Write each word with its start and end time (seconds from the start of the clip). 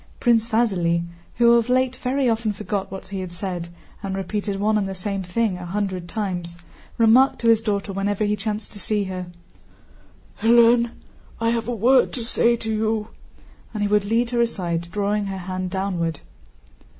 Prince 0.19 0.49
Vasíli, 0.49 1.05
who 1.35 1.53
of 1.57 1.69
late 1.69 1.95
very 1.97 2.27
often 2.27 2.51
forgot 2.53 2.89
what 2.91 3.09
he 3.09 3.19
had 3.19 3.31
said 3.31 3.67
and 4.01 4.15
repeated 4.15 4.59
one 4.59 4.75
and 4.75 4.89
the 4.89 4.95
same 4.95 5.21
thing 5.21 5.59
a 5.59 5.65
hundred 5.67 6.09
times, 6.09 6.57
remarked 6.97 7.37
to 7.41 7.49
his 7.51 7.61
daughter 7.61 7.93
whenever 7.93 8.23
he 8.23 8.35
chanced 8.35 8.73
to 8.73 8.79
see 8.79 9.03
her: 9.03 9.27
"Hélène, 10.41 10.89
I 11.39 11.51
have 11.51 11.67
a 11.67 11.75
word 11.75 12.13
to 12.13 12.25
say 12.25 12.55
to 12.57 12.73
you," 12.73 13.07
and 13.75 13.83
he 13.83 13.87
would 13.87 14.03
lead 14.05 14.31
her 14.31 14.41
aside, 14.41 14.89
drawing 14.89 15.27
her 15.27 15.37
hand 15.37 15.69
downward. 15.69 16.21